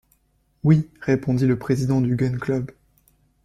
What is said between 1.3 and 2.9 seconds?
le président du Gun-Club.